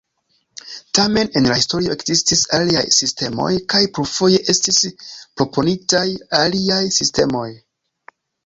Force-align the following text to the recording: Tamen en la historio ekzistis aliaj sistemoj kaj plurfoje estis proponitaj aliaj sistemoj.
Tamen 0.99 1.27
en 1.41 1.49
la 1.49 1.57
historio 1.59 1.91
ekzistis 1.95 2.41
aliaj 2.59 2.83
sistemoj 2.99 3.51
kaj 3.75 3.83
plurfoje 3.99 4.41
estis 4.55 4.81
proponitaj 5.05 6.07
aliaj 6.43 6.83
sistemoj. 7.01 7.47